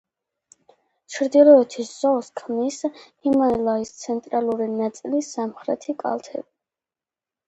ჩრდილოეთის 1.15 1.91
ზოლს 1.97 2.29
ქმნის 2.39 2.79
ჰიმალაის 3.27 3.91
ცენტრალური 4.05 4.67
ნაწილის 4.79 5.29
სამხრეთი 5.35 5.95
კალთები. 6.01 6.45